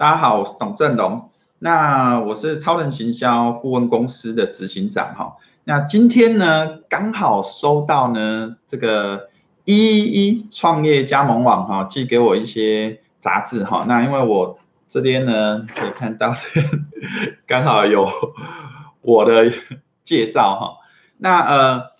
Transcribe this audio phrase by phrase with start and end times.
[0.00, 1.28] 大家好，我是董振龙。
[1.58, 5.36] 那我是超人行销顾问公司的执行长哈。
[5.64, 9.28] 那今天呢，刚好收到呢这个
[9.66, 13.84] 一一一创业加盟网哈寄给我一些杂志哈。
[13.86, 14.58] 那因为我
[14.88, 16.34] 这边呢可以看到，
[17.46, 18.08] 刚好有
[19.02, 19.52] 我的
[20.02, 20.78] 介绍哈。
[21.18, 21.90] 那呃，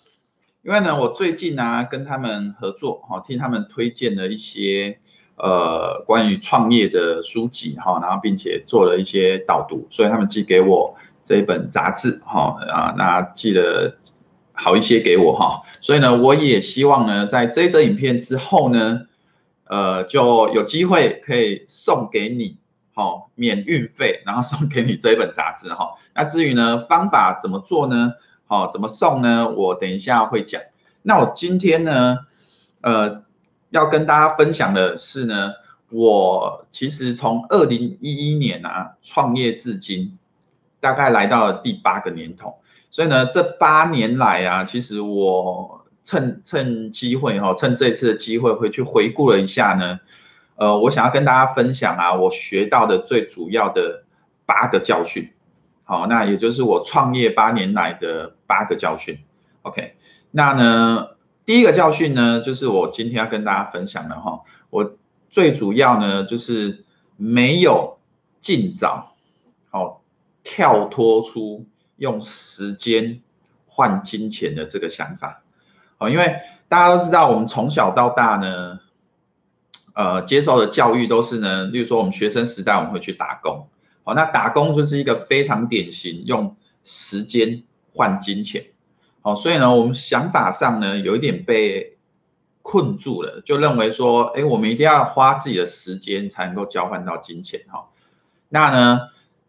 [0.63, 4.97] 因为呢我最近呢跟他们合作哈，替他们推荐了一些。
[5.43, 10.95] 呃，关于创业的书籍哈，然后并且做了一些导读，所以他们寄给我
[11.25, 13.97] 这一本杂志哈啊，那寄了
[14.53, 19.07] 好一些给我哈，所以呢，我也希望呢，在这一则影片之后呢，
[19.63, 22.59] 呃，就有机会可以送给你
[22.93, 25.95] 好免运费，然后送给你这一本杂志哈。
[26.13, 28.13] 那至于呢方法怎么做呢？
[28.45, 29.49] 好，怎么送呢？
[29.49, 30.61] 我等一下会讲。
[31.01, 32.19] 那我今天呢，
[32.81, 33.23] 呃。
[33.71, 35.53] 要跟大家分享的是呢，
[35.89, 40.19] 我其实从二零一一年啊创业至今，
[40.81, 50.01] 大概来到了第八个年头，所以呢，这八年来啊，其实我趁趁机会哈，趁这次的机会回去回顾了一下呢，
[50.55, 54.03] 呃，我想要跟大家分享啊，我学到的最主要的
[54.45, 55.31] 八个教训，
[55.85, 59.19] 好，那也就是我创业八年来的八个教训
[59.61, 59.95] ，OK，
[60.31, 61.07] 那呢。
[61.51, 64.39] 第一个教训呢，就是我今天要跟大家分享的哈，
[64.69, 64.95] 我
[65.29, 66.85] 最主要呢就是
[67.17, 67.99] 没有
[68.39, 69.17] 尽早
[69.69, 69.97] 哦
[70.45, 71.65] 跳脱出
[71.97, 73.19] 用时间
[73.65, 75.43] 换金钱的这个想法，
[75.97, 76.37] 哦，因为
[76.69, 78.79] 大家都知道，我们从小到大呢，
[79.93, 83.67] 呃，接受的教育都是呢，例如说我们学生时代我们会去打工，
[84.03, 86.55] 好，那打工就是一个非常典型用
[86.85, 88.67] 时间换金钱。
[89.23, 91.95] 好，所以呢，我们想法上呢，有一点被
[92.63, 97.89] 困住了，就认为说，哎，我们一定要花自己的时间才能够交换到金钱哈。
[98.49, 98.99] 那呢，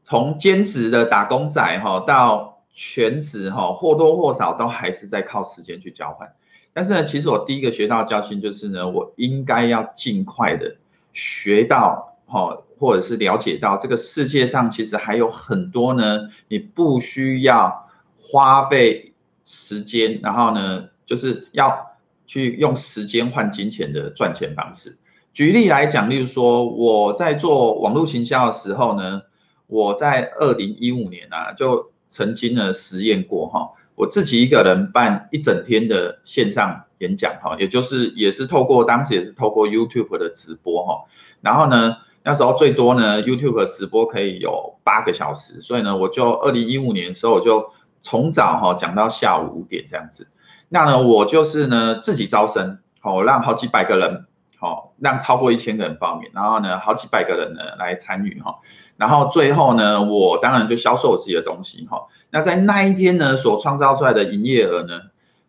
[0.05, 6.33] 从兼职的打工仔哈到全职哈，或多或少都还是在靠时间去交换。
[6.75, 10.77] 但是呢，其实我第一个学到的教训就是呢，我应该要尽快的
[11.15, 19.12] 学到哈，或者是了解到这个世界上其实还有很多呢，你不需要花费。
[19.45, 24.97] 时间，然后呢，就是要去用时间换金钱的赚钱方式。
[25.33, 29.23] 举例来讲，例如说我在做网络行销的时候呢，
[29.67, 41.05] 我在二零一五年啊，就曾经呢实验过哈，我自己一个人办一整天的线上演讲哈，也就是也是透过当时也是透过 YouTube 的直播哈，
[41.41, 47.71] 然后呢，那时候最多呢 YouTube 直播可以有八个小时，所以呢，我就二零一五年的时候我就。
[48.03, 50.29] 从早哈讲到下午五点这样子，
[50.69, 54.27] 那呢我就是呢自己招生，好让好几百个人，
[54.59, 58.57] 好让超过一千个人报名，然后呢好几百个人呢来参与哈，
[58.97, 65.03] 然后最后呢我当然就销售我自己的东西哈，那在那一天呢所创造出来的营业额呢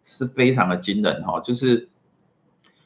[0.05, 1.89] 是非常的惊人哈，就是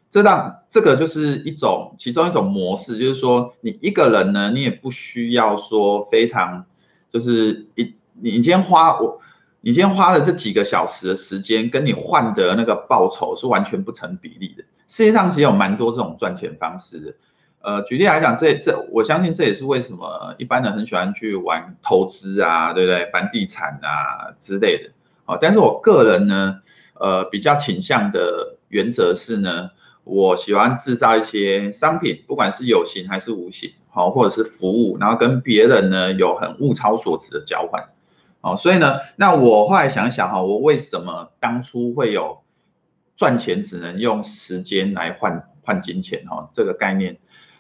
[0.10, 6.66] 这让这个就是一种其中一种模式，就是说你一个人呢你也不需要说非常
[7.12, 9.20] 就是一你你先花我。
[9.68, 14.64] 你先花了这几个小时的时间，跟你换得那个报酬是完全不成比例的。
[14.88, 17.14] 世界上其实有蛮多这种赚钱方式的。
[17.60, 23.12] 呃，举例来讲，这这我相信这也是为什么一般人很喜欢去玩投资啊，对不对？
[23.12, 24.92] 房地产啊之类的。
[25.26, 26.62] 哦，但是我个人呢，
[26.94, 29.72] 呃，比较倾向的原则是呢，
[30.06, 37.84] 我喜欢制造一些商品，不管是有形还是无形，好，或者是服务，然后跟别人呢有很物超所值的交换。
[38.48, 42.40] 哦，所以呢，那我后来想想哈，我为什么当初会有
[43.18, 46.50] 赚钱只能用时间来换换金钱哈？
[46.54, 47.18] 这个概念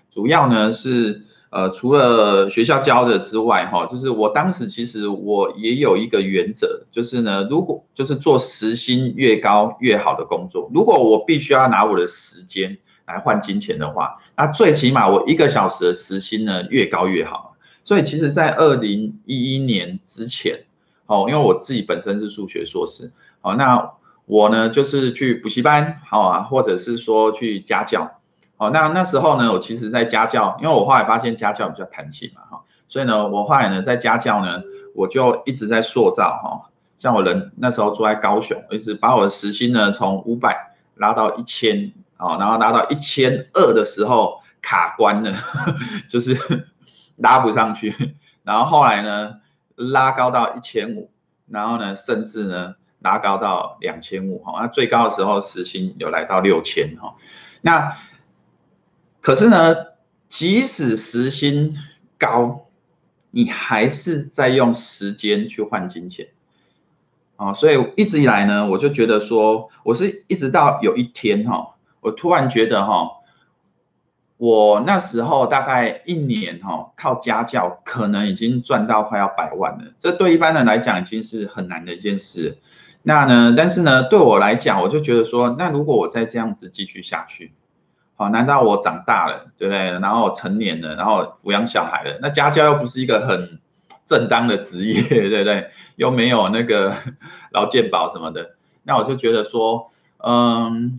[0.10, 17.56] 主要呢是呃，除了学校教的之外哈，就是我当时其实我也有一个原则，就是呢，如果就是做时薪越高越好的工作，如果我必须要拿我的时间来换金钱的话，那最起码我一个小时的时薪呢越高越好。
[17.84, 20.67] 所以其实，在二零一一年之前。
[21.08, 23.12] 哦，因为我自己本身是数学硕士，
[23.42, 23.94] 好，那
[24.26, 28.20] 我呢就是去补习班，好啊，或者是说去家教，
[28.58, 34.62] 好，那那时候呢，我其实在家教，因为我后来发现家教比较弹性嘛，哈，所以呢，我后来呢在家教呢，
[34.94, 45.34] 我就一直在塑造，哈，像我人那时候住在高雄，一直把我的时薪呢从五百拉到一千，哦，然后拉到一千二的时候卡关了，
[46.10, 46.68] 就是
[47.16, 49.38] 拉不上去，然后后来呢。
[49.78, 51.10] 拉高到一千五，
[51.48, 57.16] 然后呢，甚至呢拉高到两千五哈，那最高的时候时薪有来到六千哈。
[57.62, 57.96] 那
[59.22, 59.76] 可是呢，
[60.28, 61.78] 即使时薪
[62.18, 62.68] 高，
[63.32, 66.28] 你还是在用时间去换金钱。
[67.36, 73.17] 啊，所以一直以来呢，我就觉得说，我是一直到有一天哈，我突然觉得哈，
[74.38, 82.58] 我那时候大概一年哈，靠家教可能已经赚到快要百万了，这对一般人来讲已经是很难的一件事。
[83.04, 87.54] 那呢，但是呢，对我来讲，我就觉得说，那如果我再这样子继续下去，
[88.16, 89.92] 好，难道我长大了，对不对？
[90.00, 93.60] 然后成年了，然后抚养小孩了，那家教又不是一个很
[94.06, 95.70] 正当的职业， 对不对？
[95.96, 96.94] 又没有那个
[97.52, 98.52] 劳健保什么的，
[98.84, 100.98] 那我就觉得说，嗯，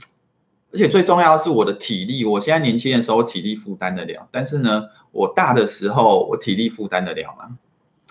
[0.70, 7.56] 而且最重要的是我的体力，我现在年轻的时候体力负担得了，但是呢，我大的时候我体力负担得了吗？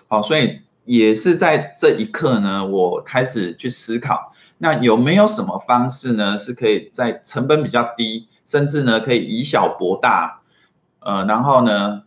[0.07, 10.41] 好，所以也是在这一刻呢，我开始去思考，那有没有什么方式呢，是可以在成本比较低，甚至呢可以以小博大，
[11.01, 12.03] 呃，然后呢，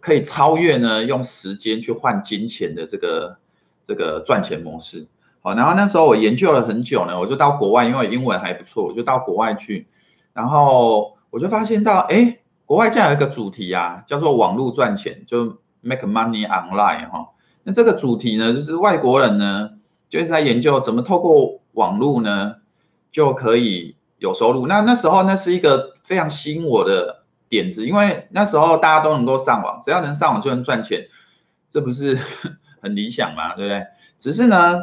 [0.00, 3.38] 可以超越呢，用时间去换金钱的这个
[3.86, 5.06] 这个赚钱模式。
[5.40, 9.86] 好，然后那时候我研究了很久呢，我就到国外，因为英文还不错，我就到国外去，
[10.32, 17.28] 然后我就发现到，哎，国外这样有一个主题啊，叫做网络赚钱，就 make money online 哈。
[17.62, 19.70] 那这个主题呢，就是外国人呢，
[20.08, 22.56] 就是在研究怎么透过网络呢，
[23.10, 24.66] 就可以有收入。
[24.66, 27.18] 那那时候那是一个非常吸引我的。
[27.50, 31.08] 点子，因为那时候大家都能够上网，只要能上网就能赚钱，
[31.70, 32.18] 这不是
[32.82, 33.86] 很理想嘛，对不对？
[34.18, 34.80] 只是呢，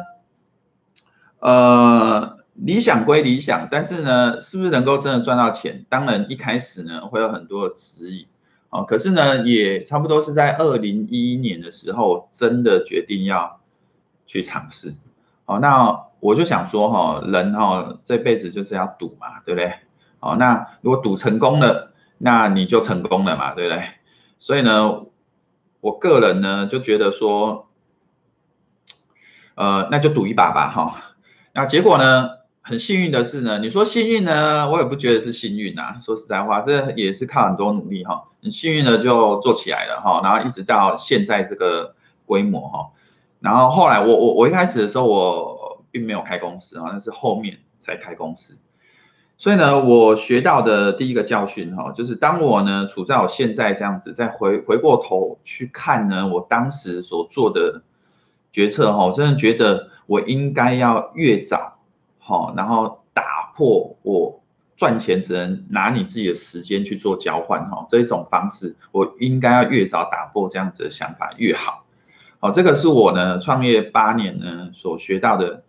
[1.38, 5.84] 呃，理想归理想，但是呢，是不是能够真的赚到钱？
[5.88, 8.26] 当然一开始呢会有很多的质疑，
[8.70, 13.60] 哦，可是呢也差不多是在二零一一年的时候，真的决定要
[14.26, 14.94] 去尝试，
[15.44, 19.74] 哦，那我就想说哈，人哈这辈子就是要赌嘛，对不对？
[20.20, 21.92] 哦，那如果赌成功了。
[22.18, 23.90] 那你就成功了嘛，对不对？
[24.38, 25.04] 所以呢，
[25.82, 27.68] 我个人呢就觉得说，
[29.54, 31.05] 呃，那就赌一把吧，哈、
[31.56, 32.28] 那结果呢，
[32.60, 35.98] 很幸运的是呢，你说幸运呢，我也不觉得是幸运、啊。
[36.02, 41.94] 说实在话，这也是靠很多努力哈、很幸运的就做起来了哈、然后一直到现在这个
[42.26, 42.90] 规模哈、
[43.40, 48.58] 然后后来我我我一开始的时候我并没有开公司啊，那是后面才开公司。
[49.38, 57.80] 所以呢，我学到的第一个教训哈，就是当我呢处在我现在这样子，再回回过头去看呢，我当时所做的
[58.52, 61.78] 决策哈，我真的觉得我应该要越早
[62.18, 64.40] 好，然后打破我
[64.76, 71.84] 赚钱只能拿你自己的时间去做交换哈这一种方式，我应该要越早打破这样子的想法越好。
[72.38, 75.62] 好，这个是我呢创业八年呢所学到的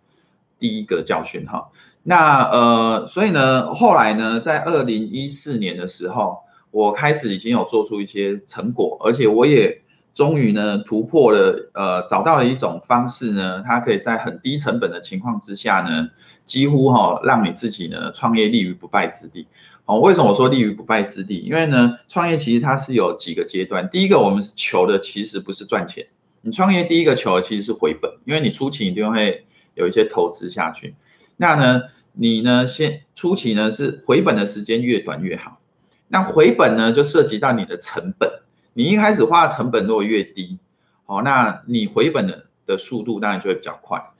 [0.58, 1.70] 第一个教训哈。
[2.02, 6.38] 那呃，所以呢，后来呢，在二零一四年的时候，
[6.70, 9.82] 我开始已经有做出一些成果，而且我也
[10.18, 16.08] 终于呢突破了，呃，找到了一种方式呢，它可以在很低成本的情况之下呢，
[16.44, 19.46] 几乎哈、哦、让你自己呢创业立于不败之地。
[19.84, 21.36] 哦，为什么我说立于不败之地？
[21.38, 26.08] 因为呢，创业其实它是有几个阶段，第一个我们求的其实不是赚钱，
[26.40, 30.96] 你创业第一个求的其实是回本，因为你初期一定会有一些投资下去，
[31.36, 31.82] 那呢。
[32.20, 35.60] 你呢，先初期呢是回本的时间越短越好。
[36.08, 38.40] 那回本呢就涉及到你的成本，
[38.78, 40.60] 你一开始花的成本如果越低，
[41.04, 44.12] 好，那你回本的的速度当然就会比较快。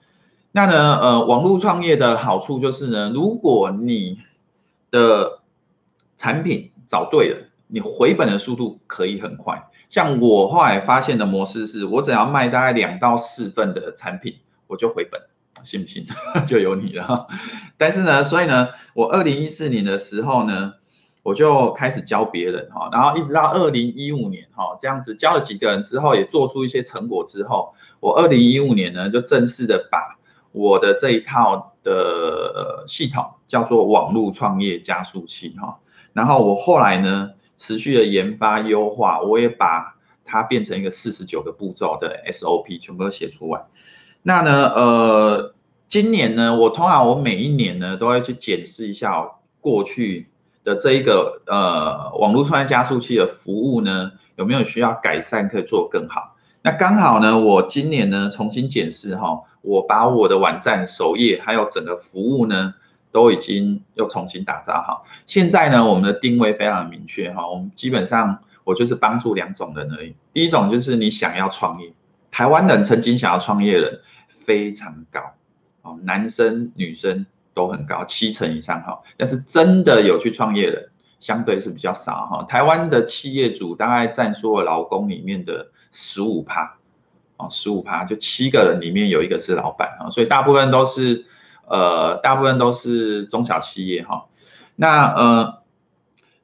[0.51, 4.19] 那呢，呃，网络创业的好处就是呢，如果你
[4.91, 5.43] 的
[6.17, 7.37] 产品找对了，
[7.69, 9.71] 你回本的速度可以很快。
[9.89, 15.21] 像我后来发现的模式是，我只要卖大概两到四份的产品，我就回本。
[15.63, 16.05] 信不信
[16.49, 17.29] 就由你了。
[17.77, 20.75] 但是呢，所以呢，我二零一四年的时候呢，
[21.23, 30.19] 我就开始教别人哈，然后一直到二零一五年哈，这样子教了几个人之后，也做出一些成果之后，我二零一五年呢就正式的把
[30.53, 35.79] 我的这一套的系统叫做网络创业加速器哈，
[36.13, 43.67] 然后我后来呢持续的研发优化，我也把它变成一个四十九个步骤的 SOP 全部都写出来。
[44.23, 45.55] 那呢，呃，
[45.87, 50.31] 今年呢，我通常我每一年呢都会去检视一下过去
[50.65, 56.37] 的这一个呃网络创业加速器的服务呢有没有需要改善，可以做更好。
[56.63, 62.75] 那刚好呢，我今年呢重新检视哈，我把我的网站首页还有整个服务呢
[63.13, 65.05] 都已经又重新打造好。
[65.27, 70.15] 现在呢，我们的定位非常的明确哈，我们基本上我就是帮助两种人而已。
[70.33, 71.93] 第一种就是你想要创业。
[72.31, 75.21] 台湾人曾经想要创业的人非常高
[75.83, 77.25] 哦，男生女生
[77.59, 79.01] 都很高，七成以上哈。
[79.17, 82.47] 但是真的有去创业的，相对是比较少哈。
[82.49, 86.77] 台湾的企业主大概占所有劳工里面的十五趴，
[87.37, 91.27] 哦，十五趴就七个人里面有一个是老板啊，所以大部分都是
[91.67, 94.27] 呃，大部分都是中小企业哈。
[94.77, 95.63] 那呃，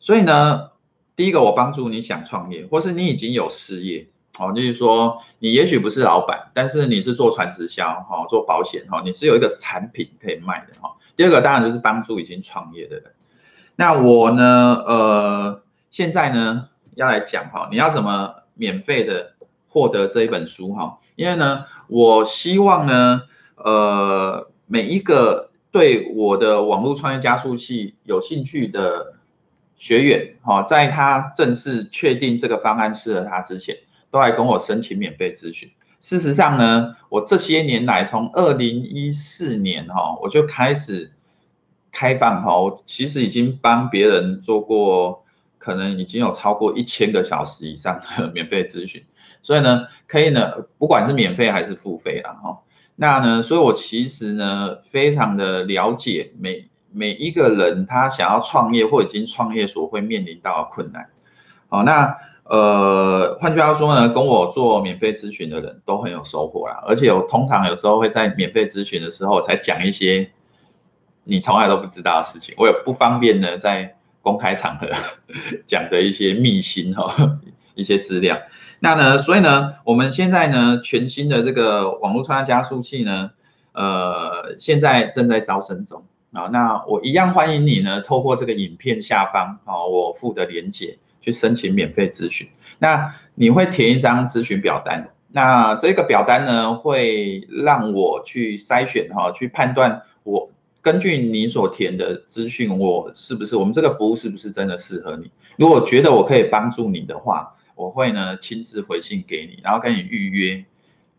[0.00, 0.71] 所以呢，
[1.14, 4.09] 第一个我帮助你想创业，或是你已经有事业。
[4.38, 10.96] 哦，就是说你也许不是老板，但是你是做传直销，哈，做保险，哈，你是有一个产品可以卖的，哈。
[11.16, 13.12] 第二个当然就是帮助已经创业的人。
[13.76, 19.34] 那我呢，呃，现在呢要来讲哈，你要怎么免费的
[19.68, 20.98] 获得这一本书哈？
[21.14, 23.22] 因为呢，我希望呢，
[23.54, 29.14] 呃，每一个对我的网络创业加速器有兴趣的
[29.76, 33.76] 学员，哈，在他正式确定这个方案适合他之前。
[34.14, 35.68] 都来跟我申请免费咨询。
[35.99, 41.12] 事实上呢，我这些年来，从二零一四年哈，我就开始
[41.90, 45.25] 开放哈，我其实已经帮别人做过，
[45.59, 49.04] 可能已经有超过一千个小时以上的 免费咨询。
[49.42, 52.61] 所以呢，可以呢，不管是免费还是付费啦哈。
[52.94, 61.09] 那呢，所以我其实呢，非常的了解每每一个人他想要创业或已经创业所会面临到的困难。
[61.68, 62.16] 好，那。
[62.44, 70.30] 呃，换句话说呢，跟我做免费咨询的人都很有收获啦，而且我通常有时候会在免费咨询的时候才讲一些
[71.24, 74.88] 你从来都不知道的事情，我也不方便呢在公开场合
[75.64, 77.38] 讲的一些秘辛哈，
[77.74, 78.38] 一些资料。
[78.80, 83.30] 那呢，所以呢，我们现在呢，全新的这个网络穿搭加速器呢，
[83.72, 86.50] 呃，现在正在招生中啊。
[86.52, 90.98] 那我一样欢迎你呢，透过这个影片下方啊，我附的连结。
[91.25, 92.47] 去申请免费咨询，
[92.78, 100.50] 那你会填一张咨询表单，那这个表单呢，会让我去筛选哈，去判断我
[100.83, 105.31] 根据你所填的资讯，我是不是我们这个服务是不是真的适合你？
[105.57, 110.66] 如果觉得我可以帮助你的话，我会呢亲自回信给你，然后跟你预约，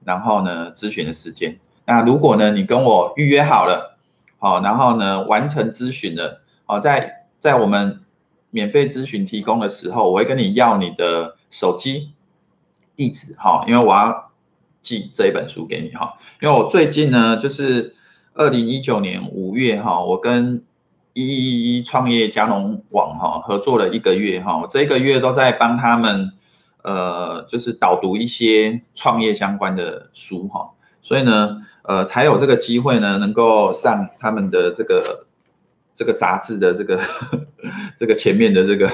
[0.03, 1.57] 然后呢咨询的时间。
[1.87, 3.97] 那如果呢你跟我预约好了，
[4.37, 8.01] 好，然后呢完成咨询了，好，在在我们。
[8.55, 12.13] 免费咨询提供的时候，我会跟你要你的手机
[12.95, 14.31] 地址哈，因为我要
[14.81, 16.13] 寄这一本书给你哈。
[16.41, 17.95] 因为我最近呢，就是
[18.33, 20.63] 二零一九年五月哈，我跟
[21.11, 26.31] 一一一创业加农网哈合作了一个月哈，我这一个月都在帮他们
[26.81, 30.69] 呃，就是导读一些创业相关的书哈，
[31.01, 35.24] 所以呢，呃，才有这个机会呢，能够上他们的这个。
[35.95, 36.99] 这个杂志的这个
[37.97, 38.91] 这个前面的这个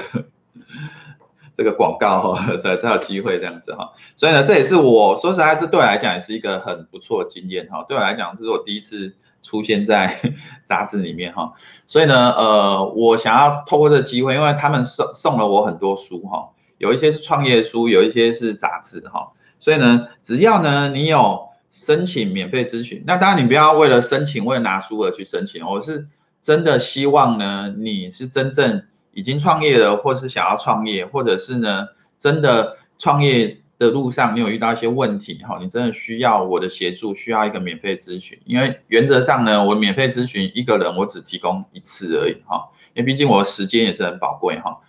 [1.54, 7.84] 这个广告哈，才才有机会这样子哈，所以呢，这也是我说实在，这对我来讲也是一个很不错的经验哈。
[7.86, 10.18] 对我来讲，这是我第一次出现在
[10.64, 11.52] 杂志里面哈，
[11.86, 26.08] 所以呢，呃，我想要透过这个机会，因为他们送送了我很多书哈，有一些是创业书，有一些是杂志哈，所以呢，只要呢你有申请免费咨询，那当然你不要为了申请为了拿书而去申请，我是。
[26.42, 28.82] 真的希望呢，你是真正
[29.12, 31.86] 已经创业了，或是想要创业，或者是呢，
[32.18, 38.38] 真的创业的路上你有遇到一些问题哈，你真的需要我的协助，需要一个免费咨询。
[38.44, 44.80] 因为原则上呢，我免费咨询一个人我只提供一次而已哈，因为毕竟我的时间也是很宝贵哈。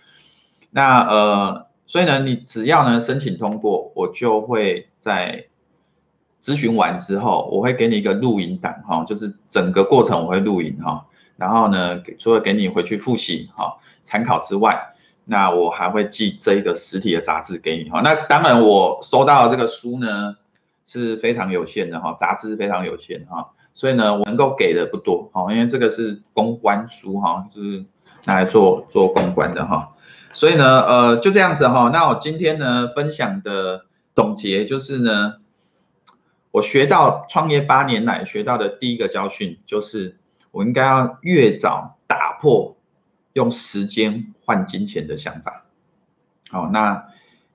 [0.70, 5.46] 那呃，所以呢，你只要呢申请通过，我就会在
[6.42, 11.06] 咨询完之后，我会给你一个录音档哈，就是整个过程我会录音哈。
[11.36, 18.02] 然后呢，除了给你回去复习哈参考之外，那我还会寄这一个实体的杂志给你哈。
[18.04, 20.36] 那当然我收到的这个书呢
[20.86, 27.84] 是非常有限的哈，杂志非常有限哈，所以呢我能够给的不多哈，因为这个是公关书哈，就是
[28.26, 29.96] 拿来做做公关的哈。
[30.32, 35.34] 所以呢呃就这样子哈，那我今天呢分享的总结就是呢，
[36.52, 40.16] 我学到创业八年来学到的第一个教训就是。
[40.54, 42.76] 我应该要越早打破
[43.32, 45.64] 用时间换金钱的想法。
[46.48, 47.08] 好，那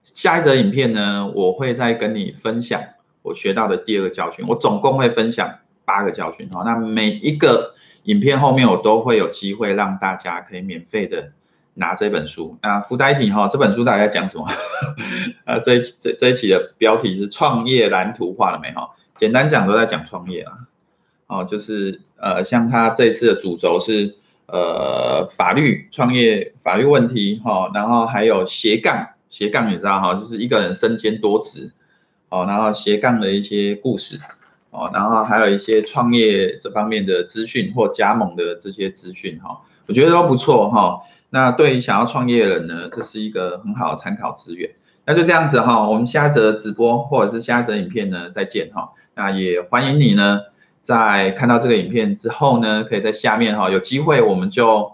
[0.04, 2.82] 下一则影片呢，我会再跟你分享
[3.22, 4.46] 我学到的第二个教训。
[4.48, 6.50] 我总共会分享八个教训。
[6.52, 11.32] 好，那每一个影片后面我都会有机会让大家可以免费的
[11.76, 12.58] 拿这本书。
[12.62, 14.46] 那附带题哈，这本书大概讲什么？
[15.46, 18.72] 啊， 这一这这一期的标题是创业蓝图画了没？
[18.74, 20.68] 哈，简单讲都在讲创业啊。
[21.28, 24.16] 哦，就是呃，像他这次的主轴是
[24.48, 31.72] 呃法律创业法律问题哈、然后还有斜杠斜杠，你知道哈，就是一个人身兼多职
[32.30, 34.20] 哦，然后斜杠的一些故事
[34.72, 44.72] 哦，然后还有一些创业这方面的资讯或加盟的这些资讯哈、我觉得都不错哈、那对于想要创业的人呢，这是一个很好的参考资源。
[45.06, 48.92] 那就这样子哈，我们下一则直播或者是下一则影片呢，再见哈。
[49.16, 50.42] 那也欢迎你呢，
[50.90, 54.94] 在看到这个影片之后呢，可以在下面哈，有机会我们就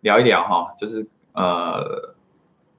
[0.00, 2.14] 聊一聊哈，就是呃，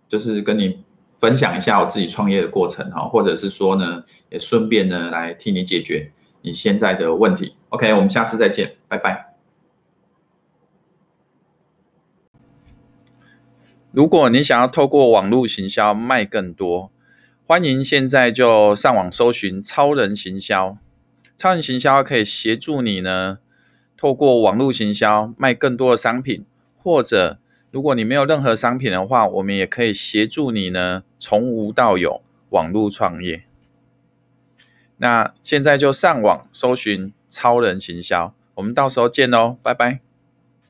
[0.07, 0.81] 就是跟你
[1.19, 7.57] 分享一下我自己创业的过程哈，或者是说呢，也顺便呢来替你解决你现在的问题。
[7.67, 9.33] OK，我们下次再见，拜拜。
[13.91, 16.89] 如果你想要透过网络行销卖更多，
[17.45, 20.77] 欢迎现在就上网搜寻超人行销。
[21.39, 23.39] 超人行销可以协助你呢，
[23.95, 27.39] 透过网络行销卖更多的商品，或者
[27.71, 33.43] 如果你没有任何商品的话，我们也可以协助你呢，从无到有网络创业。
[34.97, 40.08] 那现在就上网搜寻超人行销，我们到时候见喽，拜拜。